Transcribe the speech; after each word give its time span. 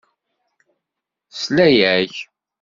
Tesla-ak. 1.31 2.15